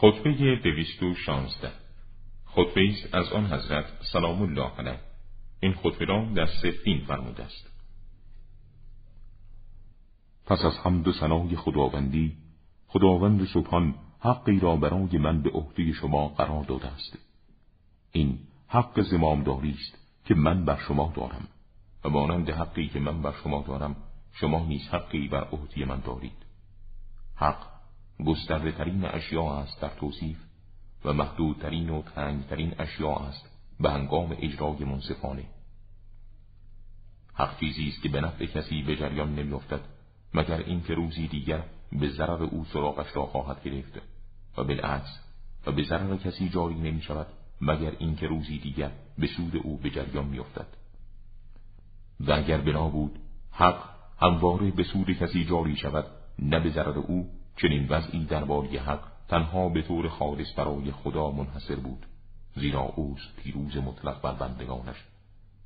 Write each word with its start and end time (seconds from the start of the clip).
خطبه 0.00 0.56
دویست 0.56 1.02
و 1.02 1.14
شانزده. 1.14 1.72
خطبه 2.44 2.88
است 2.88 3.14
از 3.14 3.32
آن 3.32 3.46
حضرت 3.46 3.84
سلام 4.12 4.42
الله 4.42 4.70
علیه. 4.78 5.00
این 5.60 5.74
خطبه 5.74 6.04
را 6.04 6.24
در 6.34 6.46
سفین 6.46 7.04
فرموده 7.04 7.44
است. 7.44 7.70
پس 10.46 10.64
از 10.64 10.78
حمد 10.78 11.08
و 11.08 11.12
ثنای 11.12 11.56
خداوندی 11.56 12.36
خداوند 12.86 13.46
سبحان 13.46 13.94
حقی 14.20 14.60
را 14.60 14.76
برای 14.76 15.18
من 15.18 15.42
به 15.42 15.50
عهده 15.50 15.92
شما 15.92 16.28
قرار 16.28 16.64
داده 16.64 16.86
است. 16.86 17.18
این 18.12 18.38
حق 18.68 19.00
زمامداری 19.00 19.70
است 19.70 19.98
که 20.24 20.34
من 20.34 20.64
بر 20.64 20.76
شما 20.76 21.12
دارم 21.16 21.48
و 22.04 22.08
مانند 22.08 22.50
حقی 22.50 22.88
که 22.88 23.00
من 23.00 23.22
بر 23.22 23.34
شما 23.42 23.64
دارم 23.68 23.96
شما 24.32 24.66
نیز 24.66 24.88
حقی 24.88 25.28
بر 25.28 25.44
عهده 25.44 25.84
من 25.84 26.00
دارید. 26.00 26.46
حق 27.34 27.77
گسترده 28.26 28.72
ترین 28.72 29.04
اشیاء 29.04 29.58
است 29.58 29.80
در 29.80 29.88
توصیف 29.88 30.38
و 31.04 31.12
محدودترین 31.12 31.90
و 31.90 32.02
تنگترین 32.02 32.74
اشیاء 32.78 33.18
است 33.18 33.50
به 33.80 33.90
هنگام 33.90 34.36
اجرای 34.38 34.84
منصفانه. 34.84 35.44
حق 37.34 37.60
چیزی 37.60 37.88
است 37.88 38.02
که 38.02 38.08
به 38.08 38.20
نفع 38.20 38.46
کسی 38.46 38.82
به 38.82 38.96
جریان 38.96 39.34
نمیافتد 39.34 39.80
مگر 40.34 40.58
اینکه 40.58 40.94
روزی 40.94 41.28
دیگر 41.28 41.62
به 41.92 42.08
ضرر 42.08 42.42
او 42.42 42.64
سراغش 42.64 43.16
را 43.16 43.26
خواهد 43.26 43.62
گرفت 43.62 44.00
و 44.56 44.64
بالعکس 44.64 45.20
و 45.66 45.72
به 45.72 45.82
ضرر 45.82 46.16
کسی 46.16 46.48
جاری 46.48 46.74
نمی 46.74 47.02
شود 47.02 47.26
مگر 47.60 47.92
اینکه 47.98 48.26
روزی 48.26 48.58
دیگر 48.58 48.90
به 49.18 49.26
سود 49.26 49.56
او 49.56 49.76
به 49.76 49.90
جریان 49.90 50.26
میافتد. 50.26 50.66
و 52.20 52.32
اگر 52.32 52.58
بنا 52.58 52.88
بود 52.88 53.18
حق 53.52 53.84
همواره 54.20 54.70
به 54.70 54.84
سود 54.84 55.10
کسی 55.10 55.44
جاری 55.44 55.76
شود 55.76 56.06
نه 56.38 56.60
به 56.60 56.70
ضرر 56.70 56.98
او 56.98 57.30
چنین 57.60 57.86
وضعی 57.88 58.24
درباره 58.24 58.68
حق 58.68 59.00
تنها 59.28 59.68
به 59.68 59.82
طور 59.82 60.08
خالص 60.08 60.52
برای 60.56 60.92
خدا 60.92 61.30
منحصر 61.30 61.76
بود 61.76 62.06
زیرا 62.54 62.80
اوست 62.80 63.36
پیروز 63.36 63.76
مطلق 63.76 64.20
بر 64.20 64.32
بندگانش 64.32 65.04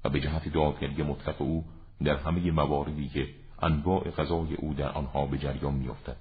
و 0.05 0.09
به 0.09 0.21
جهت 0.21 0.49
دادگری 0.49 1.03
مطلق 1.03 1.43
او 1.43 1.65
در 2.05 2.17
همه 2.17 2.51
مواردی 2.51 3.09
که 3.09 3.29
انواع 3.63 4.11
غذای 4.11 4.55
او 4.55 4.75
در 4.75 4.93
آنها 4.93 5.27
به 5.27 5.39
جریان 5.39 5.75
میافتد. 5.75 6.17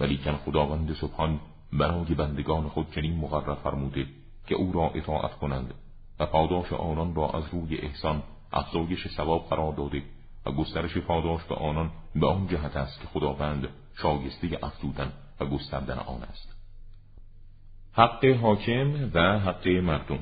ولیکن 0.00 0.32
خداوند 0.36 0.94
سبحان 0.94 1.40
برای 1.72 2.14
بندگان 2.14 2.68
خود 2.68 2.90
چنین 2.94 3.16
مقرر 3.16 3.54
فرموده 3.54 4.06
که 4.46 4.54
او 4.54 4.72
را 4.72 4.90
اطاعت 4.90 5.34
کنند 5.34 5.74
و 6.18 6.26
پاداش 6.26 6.72
آنان 6.72 7.14
را 7.14 7.30
از 7.30 7.44
روی 7.52 7.76
احسان 7.76 8.22
افزایش 8.52 9.08
ثواب 9.08 9.48
قرار 9.48 9.72
داده 9.72 10.02
و 10.46 10.52
گسترش 10.52 10.96
پاداش 10.98 11.44
به 11.44 11.54
آنان 11.54 11.90
به 12.14 12.26
آن 12.26 12.48
جهت 12.48 12.76
است 12.76 13.00
که 13.00 13.06
خداوند 13.06 13.68
شایسته 14.02 14.58
افزودن 14.62 15.12
و 15.40 15.46
گستردن 15.46 15.98
آن 15.98 16.22
است. 16.22 16.56
حق 17.92 18.24
حاکم 18.24 19.10
و 19.14 19.38
حق 19.38 19.68
مردم. 19.68 20.18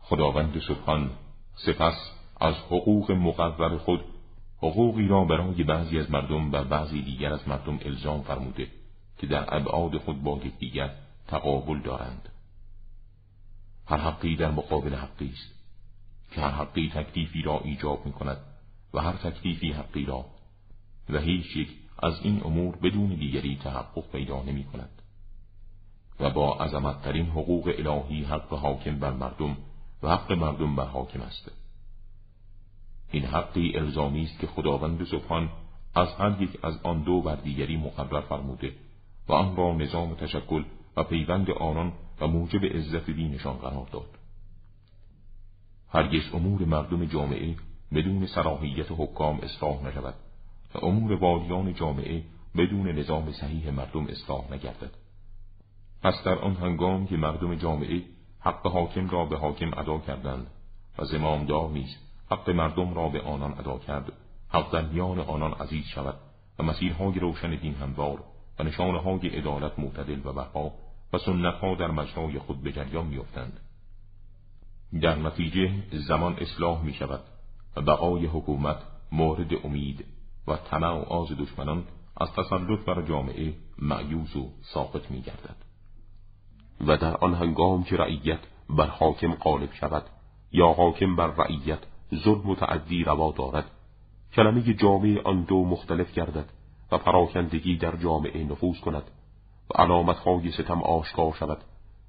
خداوند 0.00 0.60
سبحان 0.68 1.10
سپس 1.54 2.10
از 2.40 2.54
حقوق 2.54 3.10
مقرر 3.10 3.76
خود 3.76 4.04
حقوقی 4.58 5.08
را 5.08 5.24
برای 5.24 5.64
بعضی 5.64 5.98
از 5.98 6.10
مردم 6.10 6.52
و 6.52 6.64
بعضی 6.64 7.02
دیگر 7.02 7.32
از 7.32 7.48
مردم 7.48 7.78
الزام 7.82 8.22
فرموده 8.22 8.66
که 9.18 9.26
در 9.26 9.56
ابعاد 9.56 9.98
خود 9.98 10.22
با 10.22 10.40
یکدیگر 10.44 10.94
تقابل 11.28 11.80
دارند. 11.80 12.28
هر 13.86 13.96
حقی 13.96 14.36
در 14.36 14.50
مقابل 14.50 14.94
حقی 14.94 15.30
است 15.32 15.54
که 16.30 16.40
هر 16.40 16.50
حقی 16.50 16.92
تکلیفی 16.94 17.42
را 17.42 17.60
ایجاب 17.64 18.06
می 18.06 18.12
کند 18.12 18.38
و 18.94 19.00
هر 19.00 19.12
تکلیفی 19.12 19.72
حقی 19.72 20.04
را 20.04 20.24
و 21.08 21.18
هیچ 21.18 21.56
یک 21.56 21.81
از 21.98 22.20
این 22.22 22.42
امور 22.44 22.76
بدون 22.76 23.08
دیگری 23.08 23.58
تحقق 23.62 24.10
پیدا 24.12 24.42
نمی 24.42 24.64
کند. 24.64 25.02
و 26.20 26.30
با 26.30 26.54
عظمتترین 26.54 27.26
حقوق 27.26 27.74
الهی 27.78 28.24
حق 28.24 28.52
حاکم 28.52 28.98
بر 28.98 29.12
مردم 29.12 29.56
و 30.02 30.08
حق 30.08 30.32
مردم 30.32 30.76
بر 30.76 30.84
حاکم 30.84 31.20
است. 31.20 31.50
این 33.10 33.24
حقی 33.24 33.76
الزامی 33.76 34.22
است 34.22 34.38
که 34.38 34.46
خداوند 34.46 35.04
سبحان 35.04 35.48
از 35.94 36.08
هر 36.08 36.42
یک 36.42 36.64
از 36.64 36.78
آن 36.82 37.02
دو 37.02 37.20
بر 37.20 37.36
دیگری 37.36 37.76
مقرر 37.76 38.20
فرموده 38.20 38.72
و 39.28 39.32
آن 39.32 39.56
را 39.56 39.72
نظام 39.72 40.14
تشکل 40.14 40.64
و 40.96 41.04
پیوند 41.04 41.50
آنان 41.50 41.92
و 42.20 42.26
موجب 42.26 42.64
عزت 42.64 43.10
دینشان 43.10 43.56
قرار 43.56 43.88
داد. 43.92 44.18
هرگز 45.88 46.34
امور 46.34 46.64
مردم 46.64 47.04
جامعه 47.04 47.54
بدون 47.94 48.26
صلاحیت 48.26 48.86
حکام 48.90 49.40
اصلاح 49.40 49.82
نشود. 49.86 50.14
و 50.74 50.86
امور 50.86 51.12
والیان 51.12 51.74
جامعه 51.74 52.22
بدون 52.56 52.88
نظام 52.88 53.32
صحیح 53.32 53.70
مردم 53.70 54.06
اصلاح 54.06 54.52
نگردد. 54.52 54.90
پس 56.02 56.22
در 56.24 56.38
آن 56.38 56.54
هنگام 56.54 57.06
که 57.06 57.16
مردم 57.16 57.54
جامعه 57.54 58.02
حق 58.40 58.66
حاکم 58.66 59.10
را 59.10 59.24
به 59.24 59.36
حاکم 59.36 59.70
ادا 59.76 59.98
کردند 59.98 60.46
و 60.98 61.04
زمامدار 61.04 61.70
نیز 61.70 61.96
حق 62.30 62.50
مردم 62.50 62.94
را 62.94 63.08
به 63.08 63.20
آنان 63.20 63.58
ادا 63.58 63.78
کرد 63.78 64.12
حق 64.48 64.72
در 64.72 64.88
میان 64.88 65.18
آنان 65.20 65.52
عزیز 65.52 65.84
شود 65.84 66.14
و 66.58 66.62
مسیرهای 66.62 67.18
روشن 67.18 67.56
دین 67.56 67.74
هموار 67.74 68.24
و 68.58 68.62
نشانهای 68.62 69.28
عدالت 69.28 69.78
معتدل 69.78 70.20
و 70.24 70.32
بقا 70.32 70.70
و 71.12 71.18
سنتها 71.18 71.74
در 71.74 71.90
مجرای 71.90 72.38
خود 72.38 72.62
به 72.62 72.72
جریان 72.72 73.06
میافتند. 73.06 73.60
در 75.02 75.14
نتیجه 75.14 75.72
زمان 76.08 76.36
اصلاح 76.38 76.82
می 76.82 76.94
شود 76.94 77.20
و 77.76 77.80
بقای 77.80 78.26
حکومت 78.26 78.76
مورد 79.12 79.54
امید 79.64 80.04
و 80.46 80.56
طمع 80.56 80.88
و 80.88 81.02
آز 81.02 81.32
دشمنان 81.32 81.84
از 82.16 82.32
تسلط 82.32 82.84
بر 82.84 83.02
جامعه 83.02 83.54
معیوز 83.78 84.36
و 84.36 84.50
ساقط 84.62 85.10
می 85.10 85.20
گردد. 85.20 85.56
و 86.86 86.96
در 86.96 87.16
آن 87.16 87.34
هنگام 87.34 87.84
که 87.84 87.96
رعیت 87.96 88.40
بر 88.70 88.86
حاکم 88.86 89.34
غالب 89.34 89.72
شود 89.72 90.04
یا 90.52 90.72
حاکم 90.72 91.16
بر 91.16 91.26
رعیت 91.26 91.78
ظلم 92.14 92.50
و 92.50 92.54
تعدی 92.54 93.04
روا 93.04 93.32
دارد 93.32 93.70
کلمه 94.34 94.74
جامعه 94.74 95.22
آن 95.22 95.42
دو 95.42 95.64
مختلف 95.64 96.12
گردد 96.12 96.48
و 96.92 96.98
پراکندگی 96.98 97.76
در 97.76 97.96
جامعه 97.96 98.44
نفوذ 98.44 98.80
کند 98.80 99.10
و 99.70 99.82
علامتهای 99.82 100.50
ستم 100.50 100.82
آشکار 100.82 101.32
شود 101.32 101.58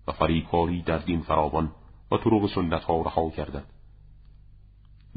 و 0.07 0.11
فریبکاری 0.11 0.81
در 0.81 0.97
دین 0.97 1.21
فراوان 1.21 1.71
و 2.11 2.17
طرق 2.17 2.49
سنت 2.55 2.83
ها 2.83 3.01
رها 3.01 3.29
گردد 3.29 3.65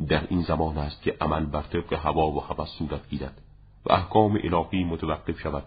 در 0.08 0.26
این 0.30 0.42
زمان 0.42 0.78
است 0.78 1.02
که 1.02 1.16
عمل 1.20 1.46
بر 1.46 1.62
طبق 1.62 1.92
هوا 1.92 2.30
و 2.30 2.40
هوس 2.40 2.68
صورت 2.68 3.08
گیرد 3.08 3.42
و 3.86 3.92
احکام 3.92 4.38
الهی 4.44 4.84
متوقف 4.84 5.40
شود 5.40 5.64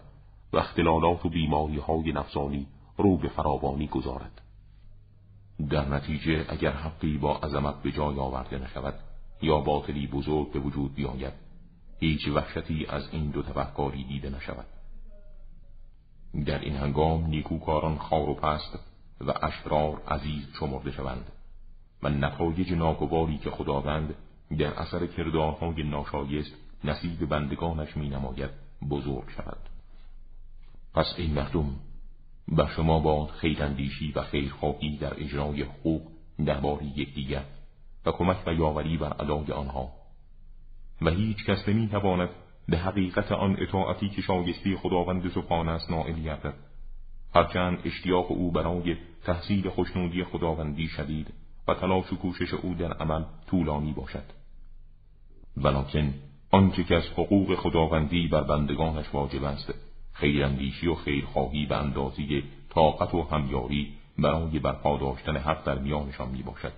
و 0.52 0.56
اختلالات 0.56 1.26
و 1.26 1.28
بیماری 1.28 1.78
های 1.78 2.12
نفسانی 2.12 2.66
رو 2.96 3.16
به 3.16 3.28
فراوانی 3.28 3.86
گذارد. 3.86 4.40
در 5.70 5.88
نتیجه 5.88 6.46
اگر 6.48 6.72
حقی 6.72 7.18
با 7.18 7.36
عظمت 7.36 7.82
به 7.82 7.92
جای 7.92 8.18
آورده 8.18 8.58
نشود 8.58 8.94
یا 9.42 9.60
باطلی 9.60 10.06
بزرگ 10.06 10.52
به 10.52 10.58
وجود 10.58 10.94
بیاید 10.94 11.32
هیچ 12.00 12.28
وحشتی 12.28 12.86
از 12.86 13.08
این 13.12 13.30
دو 13.30 13.42
تبهکاری 13.42 14.04
دیده 14.04 14.30
نشود. 14.30 14.66
در 16.46 16.58
این 16.58 16.76
هنگام 16.76 17.26
نیکوکاران 17.26 17.98
خار 17.98 18.28
و 18.28 18.34
پست 18.34 18.78
و 19.20 19.34
اشرار 19.42 20.02
عزیز 20.08 20.48
شمرده 20.58 20.90
شوند. 20.90 21.32
و 22.02 22.08
نتایج 22.08 22.72
ناگواری 22.72 23.38
که 23.38 23.50
خداوند 23.50 24.14
در 24.58 24.74
اثر 24.74 25.06
کردارهای 25.06 25.82
ناشایست 25.82 26.52
نصیب 26.84 27.28
بندگانش 27.28 27.96
می 27.96 28.08
نماید 28.08 28.50
بزرگ 28.90 29.30
شود. 29.36 29.58
پس 30.94 31.14
این 31.16 31.34
مردم 31.34 31.76
به 32.48 32.66
شما 32.76 33.00
باد 33.00 33.28
خیراندیشی 33.28 34.12
و 34.12 34.22
خیرخواهی 34.22 34.96
در 34.96 35.14
اجرای 35.20 35.62
حقوق 35.62 36.02
درباره 36.46 36.84
یکدیگر 36.84 37.44
و 38.06 38.12
کمک 38.12 38.36
و 38.46 38.54
یاوری 38.54 38.96
بر 38.96 39.14
ادای 39.20 39.52
آنها. 39.52 39.92
و 41.02 41.10
هیچ 41.10 41.44
کس 41.44 41.68
نمی 41.68 41.88
تواند 41.88 42.28
به 42.68 42.78
حقیقت 42.78 43.32
آن 43.32 43.56
اطاعتی 43.60 44.08
که 44.08 44.22
شایستی 44.22 44.76
خداوند 44.76 45.30
سبحان 45.30 45.68
است 45.68 45.90
نائل 45.90 46.22
گردد. 46.22 46.54
هرچند 47.34 47.78
اشتیاق 47.84 48.30
او 48.30 48.52
برای 48.52 48.96
تحصیل 49.24 49.68
خوشنودی 49.68 50.24
خداوندی 50.24 50.88
شدید. 50.88 51.34
و 51.70 51.74
تلاش 51.74 52.12
و 52.12 52.16
کوشش 52.16 52.54
او 52.54 52.74
در 52.74 52.92
عمل 52.92 53.22
طولانی 53.46 53.92
باشد. 53.92 54.24
ولکن 55.56 56.14
آنچه 56.50 56.84
که 56.84 56.96
از 56.96 57.06
حقوق 57.06 57.54
خداوندی 57.54 58.28
بر 58.28 58.42
بندگانش 58.42 59.06
واجب 59.12 59.44
است 59.44 59.74
خیراندیشی 60.12 60.86
و 60.86 60.94
خیرخواهی 60.94 61.66
به 61.66 61.76
اندازی 61.76 62.42
طاقت 62.70 63.14
و 63.14 63.22
همیاری 63.22 63.92
برای 64.18 64.58
برپا 64.58 64.98
داشتن 64.98 65.36
حق 65.36 65.64
در 65.64 65.78
میانشان 65.78 66.28
می 66.28 66.42
باشد 66.42 66.72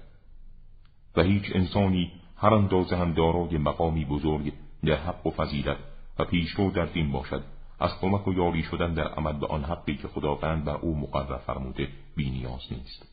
و 1.16 1.22
هیچ 1.22 1.44
انسانی 1.54 2.12
هر 2.36 2.54
اندازه 2.54 2.96
هم 2.96 3.12
دارای 3.12 3.58
مقامی 3.58 4.04
بزرگ 4.04 4.52
در 4.84 4.96
حق 4.96 5.26
و 5.26 5.30
فضیلت 5.30 5.76
و 6.18 6.24
پیشرو 6.24 6.70
در 6.70 6.86
دین 6.86 7.12
باشد. 7.12 7.42
از 7.80 7.90
کمک 8.00 8.28
و 8.28 8.32
یاری 8.32 8.62
شدن 8.62 8.94
در 8.94 9.08
عمل 9.08 9.32
به 9.32 9.46
آن 9.46 9.64
حقی 9.64 9.96
که 9.96 10.08
خداوند 10.08 10.64
بر 10.64 10.76
او 10.76 10.98
مقرر 10.98 11.38
فرموده 11.38 11.88
بینیاز 12.16 12.60
نیست. 12.70 13.11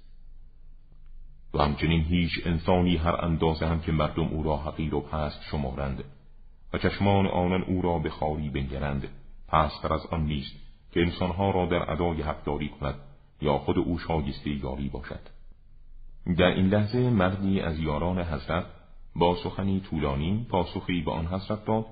و 1.53 1.63
همچنین 1.63 2.03
هیچ 2.03 2.31
انسانی 2.45 2.97
هر 2.97 3.25
اندازه 3.25 3.67
هم 3.67 3.81
که 3.81 3.91
مردم 3.91 4.27
او 4.27 4.43
را 4.43 4.57
حقیر 4.57 4.95
و 4.95 5.01
پست 5.01 5.41
شمارند 5.51 6.03
و 6.73 6.77
چشمان 6.77 7.27
آنان 7.27 7.61
او 7.61 7.81
را 7.81 7.99
به 7.99 8.09
خاری 8.09 8.49
بنگرند. 8.49 9.07
پستر 9.47 9.93
از 9.93 10.05
آن 10.05 10.25
نیست 10.25 10.55
که 10.91 11.01
انسانها 11.01 11.51
را 11.51 11.65
در 11.65 11.91
ادای 11.91 12.21
حق 12.21 12.43
داری 12.43 12.69
کند 12.69 12.95
یا 13.41 13.57
خود 13.57 13.77
او 13.77 13.97
شایسته 13.99 14.49
یاری 14.49 14.89
باشد. 14.89 15.19
در 16.37 16.45
این 16.45 16.67
لحظه 16.67 17.09
مردی 17.09 17.61
از 17.61 17.79
یاران 17.79 18.19
حضرت 18.19 18.65
با 19.15 19.35
سخنی 19.35 19.79
طولانی 19.79 20.45
پاسخی 20.49 21.01
به 21.01 21.11
آن 21.11 21.25
حضرت 21.27 21.65
داد 21.65 21.85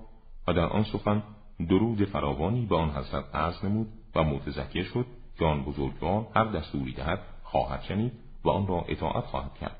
و 0.48 0.54
در 0.54 0.66
آن 0.66 0.84
سخن 0.84 1.24
درود 1.70 2.06
فراوانی 2.06 2.66
به 2.66 2.76
آن 2.76 2.90
حضرت 2.90 3.36
عرض 3.36 3.66
نمود 3.66 3.88
و 4.16 4.24
متذکر 4.24 4.84
شد 4.84 5.06
که 5.40 5.46
آن 5.46 5.64
بزرگوار 5.64 6.28
هر 6.36 6.46
دستوری 6.46 6.94
دهد 6.94 7.20
خواهد 7.44 7.82
شنید 7.82 8.12
و 8.48 8.50
آن 8.50 8.68
را 8.68 8.86
اطاعت 8.88 9.26
خواهد 9.26 9.54
کرد. 9.62 9.76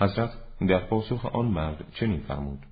حضرت 0.00 0.30
در 0.68 0.78
پاسخ 0.78 1.26
آن 1.26 1.46
مرد 1.46 1.92
چنین 1.94 2.20
فرمود 2.20 2.66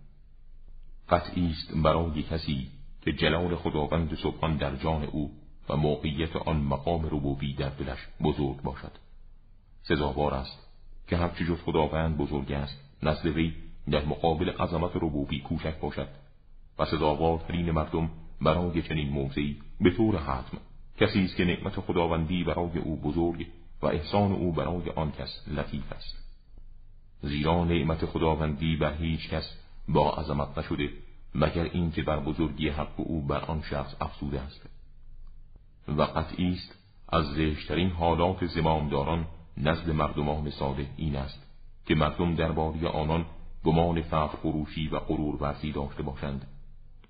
قطعی 1.08 1.50
است 1.50 1.76
برای 1.76 2.23
کسی 2.23 2.69
که 3.02 3.12
جلال 3.12 3.56
خداوند 3.56 4.14
سبحان 4.23 4.56
در 4.56 4.76
جان 4.76 5.05
او 5.05 5.31
و 5.69 5.76
موقعیت 5.76 6.37
آن 6.37 6.56
مقام 6.56 7.06
ربوبی 7.06 7.55
در 7.55 7.69
دلش 7.69 7.99
بزرگ 8.23 8.62
باشد. 8.62 8.93
سزاوار 9.82 10.34
است 10.34 10.69
که 11.08 11.17
هرچه 11.17 11.44
جز 11.44 11.61
خداوند 11.61 12.17
بزرگ 12.17 12.52
است 12.52 12.78
نزد 13.02 13.26
وی 13.26 13.55
در 13.90 14.05
مقابل 14.05 14.50
عظمت 14.50 14.96
ربوبی 14.96 15.40
کوچک 15.40 15.81
باشد 15.81 16.08
و 16.78 16.85
سزاوارترین 16.85 17.70
مردم 17.70 18.11
برای 18.40 18.82
چنین 18.82 19.08
موضعی 19.08 19.56
به 19.81 19.90
طور 19.90 20.17
حتم 20.17 20.58
کسی 21.00 21.25
است 21.25 21.37
که 21.37 21.44
نعمت 21.44 21.81
خداوندی 21.81 22.44
برای 22.44 22.78
او 22.78 22.96
بزرگ 22.96 23.46
و 23.82 23.87
احسان 23.87 24.32
او 24.32 24.52
برای 24.52 24.90
آن 24.90 25.12
کس 25.12 25.49
لطیف 25.49 25.93
است. 25.93 26.17
زیرا 27.23 27.64
نعمت 27.64 28.06
خداوندی 28.06 28.76
بر 28.76 28.94
هیچ 28.94 29.29
کس 29.29 29.58
با 29.88 30.11
عظمت 30.11 30.58
نشده 30.58 30.90
مگر 31.34 31.64
اینکه 31.64 32.02
بر 32.02 32.20
بزرگی 32.20 32.69
حق 32.69 32.94
او 32.96 33.23
بر 33.26 33.40
آن 33.40 33.62
شخص 33.62 33.94
افزوده 34.00 34.40
است. 34.40 34.69
و 35.88 36.02
قطعی 36.02 36.52
است 36.52 36.79
از 37.08 37.25
زشترین 37.25 37.90
حالات 37.90 38.46
زمامداران 38.46 39.26
نزد 39.56 39.90
مردمان 39.90 40.50
ساده 40.50 40.87
این 40.96 41.17
است 41.17 41.46
که 41.87 41.94
مردم 41.94 42.35
درباره 42.35 42.88
آنان 42.88 43.26
گمان 43.64 44.02
فخر 44.02 44.37
فروشی 44.37 44.88
و 44.88 44.99
غرور 44.99 45.43
ورزی 45.43 45.73
داشته 45.73 46.02
باشند 46.02 46.46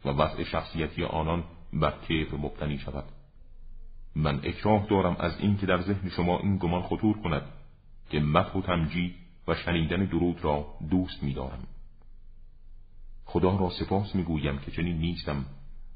و 0.04 0.08
وضع 0.08 0.44
شخصیتی 0.44 1.04
آنان 1.04 1.44
بر 1.72 1.90
کبر 1.90 2.36
مبتنی 2.38 2.78
شود. 2.78 3.04
من 4.16 4.40
اکراه 4.44 4.86
دارم 4.90 5.16
از 5.18 5.40
اینکه 5.40 5.66
در 5.66 5.82
ذهن 5.82 6.08
شما 6.08 6.38
این 6.38 6.56
گمان 6.56 6.82
خطور 6.82 7.22
کند 7.22 7.42
که 8.10 8.20
مدح 8.20 8.52
و 8.52 8.62
تمجید 8.62 9.14
و 9.48 9.54
شنیدن 9.54 10.04
درود 10.04 10.44
را 10.44 10.66
دوست 10.90 11.22
می‌دارم. 11.22 11.66
خدا 13.24 13.56
را 13.56 13.70
سپاس 13.70 14.14
می‌گویم 14.14 14.58
که 14.58 14.70
چنین 14.70 14.98
نیستم 14.98 15.44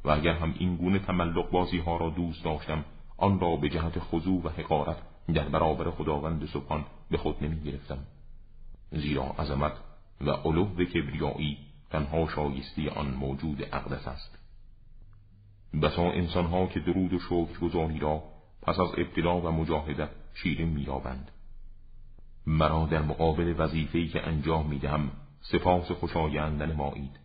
و 0.04 0.10
اگر 0.10 0.32
هم 0.32 0.54
این 0.58 0.76
گونه 0.76 0.98
تملق 0.98 1.50
بازی 1.50 1.78
ها 1.78 1.96
را 1.96 2.10
دوست 2.10 2.44
داشتم 2.44 2.84
آن 3.16 3.40
را 3.40 3.56
به 3.56 3.68
جهت 3.68 3.98
خضوع 3.98 4.42
و 4.42 4.48
حقارت 4.48 4.96
در 5.34 5.48
برابر 5.48 5.90
خداوند 5.90 6.46
سبحان 6.46 6.84
به 7.10 7.18
خود 7.18 7.44
نمی 7.44 7.60
گرفتم 7.60 7.98
زیرا 8.90 9.22
عظمت 9.22 9.72
و 10.20 10.30
علو 10.30 10.84
کبریایی 10.84 11.58
تنها 11.90 12.28
شایستی 12.28 12.88
آن 12.88 13.14
موجود 13.14 13.62
اقدس 13.62 14.08
است 14.08 14.45
بسا 15.82 16.02
انسانها 16.02 16.66
که 16.66 16.80
درود 16.80 17.12
و 17.12 17.18
شکر 17.18 17.58
گذاری 17.62 17.98
را 17.98 18.22
پس 18.62 18.80
از 18.80 18.88
ابتلا 18.98 19.40
و 19.40 19.50
مجاهدت 19.50 20.10
شیرین 20.34 20.68
مییابند. 20.68 21.30
مرا 22.46 22.86
در 22.86 23.02
مقابل 23.02 23.54
وظیفه‌ای 23.58 24.08
که 24.08 24.26
انجام 24.26 24.66
می‌دهم 24.66 25.10
سپاس 25.40 25.90
خوشایند 25.90 26.62
نمایید 26.62 27.18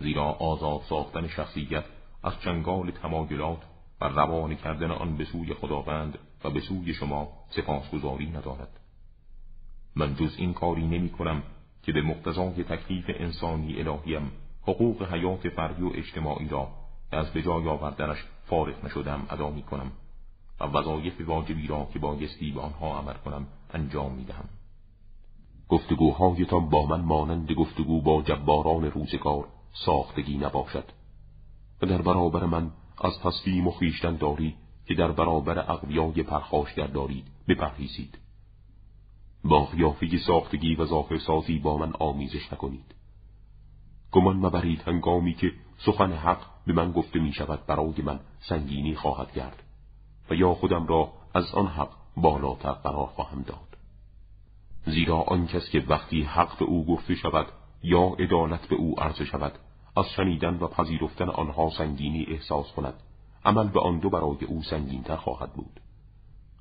زیرا 0.00 0.24
آزاد 0.24 0.80
ساختن 0.88 1.28
شخصیت 1.28 1.84
از 2.22 2.40
چنگال 2.40 2.90
تمایلات 2.90 3.62
و 4.00 4.04
روان 4.04 4.54
کردن 4.54 4.90
آن 4.90 5.16
به 5.16 5.24
سوی 5.24 5.54
خداوند 5.54 6.18
و 6.44 6.50
به 6.50 6.60
سوی 6.60 6.94
شما 6.94 7.28
سپاسگزاری 7.50 8.26
ندارد. 8.26 8.80
من 9.96 10.14
جز 10.14 10.34
این 10.38 10.54
کاری 10.54 10.86
نمی 10.86 11.10
کنم 11.10 11.42
که 11.82 11.92
به 11.92 12.02
مقتضای 12.02 12.64
تکلیف 12.64 13.04
انسانی 13.08 13.80
الهیم 13.80 14.32
حقوق 14.62 15.12
حیات 15.12 15.48
فردی 15.48 15.82
و 15.82 15.90
اجتماعی 15.94 16.48
را 16.48 16.68
از 17.12 17.30
به 17.32 17.42
جای 17.42 17.68
آوردنش 17.68 18.24
فارغ 18.46 18.84
نشدم 18.84 19.26
ادا 19.30 19.50
می 19.50 19.62
کنم 19.62 19.92
و 20.60 20.64
وظایف 20.64 21.20
واجبی 21.20 21.66
را 21.66 21.88
که 21.92 21.98
بایستی 21.98 22.50
به 22.50 22.60
آنها 22.60 22.98
عمل 22.98 23.14
کنم 23.14 23.46
انجام 23.70 24.12
می 24.12 24.24
دهم. 24.24 24.48
گفتگوهایتان 25.68 26.68
با 26.68 26.86
من 26.86 27.00
مانند 27.00 27.52
گفتگو 27.52 28.00
با 28.00 28.22
جباران 28.22 28.84
روزگار 28.84 29.48
ساختگی 29.84 30.38
نباشد. 30.38 30.84
و 31.82 31.86
در 31.86 32.02
برابر 32.02 32.44
من 32.44 32.70
از 32.98 33.12
تسلیم 33.18 33.66
و 33.66 33.70
خیشتن 33.70 34.16
داری 34.16 34.56
که 34.86 34.94
در 34.94 35.12
برابر 35.12 35.58
اقویای 35.58 36.22
پرخاشگر 36.22 36.86
دارید 36.86 37.26
بپرهیزید. 37.48 38.18
با 39.44 39.64
قیافه 39.64 40.18
ساختگی 40.26 40.74
و 40.74 40.86
ظاهر 40.86 41.18
سازی 41.18 41.58
با 41.58 41.78
من 41.78 41.92
آمیزش 42.00 42.52
نکنید. 42.52 42.94
گمان 44.12 44.36
مبرید 44.36 44.82
هنگامی 44.86 45.34
که 45.34 45.52
سخن 45.78 46.12
حق 46.12 46.40
به 46.66 46.72
من 46.72 46.92
گفته 46.92 47.18
می 47.18 47.32
شود 47.32 47.66
برای 47.66 48.02
من 48.04 48.20
سنگینی 48.40 48.94
خواهد 48.94 49.32
کرد 49.32 49.62
و 50.30 50.34
یا 50.34 50.54
خودم 50.54 50.86
را 50.86 51.12
از 51.34 51.54
آن 51.54 51.66
حق 51.66 51.90
بالاتر 52.16 52.72
قرار 52.72 53.06
خواهم 53.06 53.42
داد. 53.42 53.76
زیرا 54.86 55.16
آن 55.16 55.46
کس 55.46 55.70
که 55.70 55.84
وقتی 55.88 56.22
حق 56.22 56.58
به 56.58 56.64
او 56.64 56.86
گفته 56.86 57.14
شود 57.14 57.46
یا 57.82 58.16
عدالت 58.18 58.68
به 58.68 58.76
او 58.76 59.00
عرضه 59.00 59.24
شود 59.24 59.52
از 59.96 60.04
شنیدن 60.16 60.54
و 60.54 60.66
پذیرفتن 60.66 61.28
آنها 61.28 61.70
سنگینی 61.70 62.26
احساس 62.28 62.72
کند. 62.72 62.94
عمل 63.44 63.68
به 63.68 63.80
آن 63.80 63.98
دو 63.98 64.10
برای 64.10 64.44
او 64.46 64.62
سنگینتر 64.62 65.16
خواهد 65.16 65.52
بود. 65.52 65.80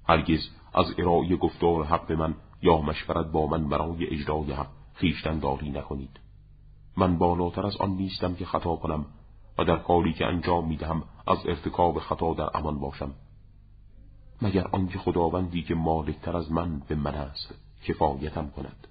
هرگز 0.07 0.49
از 0.73 0.85
ارائه 0.97 1.35
گفتار 1.35 1.85
حق 1.85 2.07
به 2.07 2.15
من 2.15 2.35
یا 2.61 2.77
مشورت 2.77 3.31
با 3.31 3.47
من 3.47 3.69
برای 3.69 4.07
اجرای 4.07 4.51
حق 4.51 4.67
خیشتن 4.93 5.39
داری 5.39 5.69
نکنید. 5.69 6.19
من 6.97 7.17
بالاتر 7.17 7.65
از 7.65 7.77
آن 7.77 7.89
نیستم 7.89 8.35
که 8.35 8.45
خطا 8.45 8.75
کنم 8.75 9.05
و 9.57 9.63
در 9.63 9.77
کاری 9.77 10.13
که 10.13 10.25
انجام 10.25 10.67
می‌دهم 10.67 11.03
از 11.27 11.37
ارتکاب 11.45 11.99
خطا 11.99 12.33
در 12.33 12.57
امان 12.57 12.79
باشم. 12.79 13.11
مگر 14.41 14.67
آنکه 14.67 14.99
خداوندی 14.99 15.63
که 15.63 15.75
مالکتر 15.75 16.37
از 16.37 16.51
من 16.51 16.79
به 16.79 16.95
من 16.95 17.15
است 17.15 17.55
کفایتم 17.83 18.49
کند؟ 18.49 18.87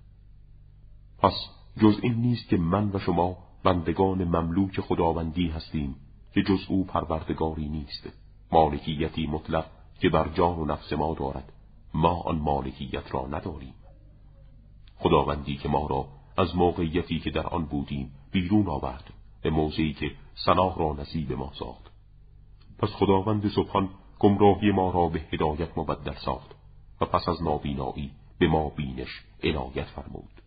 پس 1.18 1.34
جز 1.82 1.98
این 2.02 2.14
نیست 2.14 2.48
که 2.48 2.56
من 2.56 2.90
و 2.92 2.98
شما 2.98 3.36
بندگان 3.64 4.24
مملوک 4.24 4.80
خداوندی 4.80 5.48
هستیم 5.48 5.96
که 6.34 6.42
جز 6.42 6.60
او 6.68 6.84
پروردگاری 6.84 7.68
نیست. 7.68 8.08
مالکیتی 8.52 9.26
مطلق 9.26 9.66
که 10.00 10.08
بر 10.08 10.28
جان 10.28 10.58
و 10.58 10.64
نفس 10.64 10.92
ما 10.92 11.14
دارد 11.14 11.52
ما 11.94 12.20
آن 12.20 12.38
مالکیت 12.38 13.14
را 13.14 13.26
نداریم. 13.26 13.74
خداوندی 14.96 15.56
که 15.56 15.68
ما 15.68 15.86
را 15.86 16.06
از 16.36 16.56
موقعیتی 16.56 17.20
که 17.20 17.30
در 17.30 17.46
آن 17.46 17.66
بودیم 17.66 18.12
بیرون 18.32 18.68
آورد 18.68 19.12
به 19.42 19.50
موضعی 19.50 19.92
که 19.92 20.10
صلاح 20.34 20.78
را 20.78 20.92
نصیب 20.92 21.32
ما 21.32 21.52
ساخت. 21.58 21.90
پس 22.78 22.88
خداوند 22.88 23.48
سبحان 23.48 23.88
گمراهی 24.18 24.70
ما 24.70 24.90
را 24.90 25.08
به 25.08 25.20
هدایت 25.32 25.78
مبدل 25.78 26.14
ساخت 26.24 26.54
و 27.00 27.04
پس 27.04 27.28
از 27.28 27.42
نابینایی 27.42 28.10
به 28.38 28.48
ما 28.48 28.68
بینش 28.68 29.22
عنایت 29.42 29.86
فرمود. 29.86 30.43